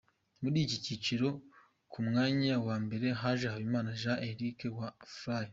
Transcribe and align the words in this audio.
Muri 0.41 0.57
iki 0.65 0.77
cyiciro 0.85 1.27
ku 1.91 1.99
mwanya 2.07 2.53
wa 2.67 2.75
mbere 2.85 3.07
haje 3.21 3.45
Habimana 3.53 3.89
Jean 4.01 4.19
Eric 4.29 4.57
wa 4.79 4.89
Fly. 5.15 5.47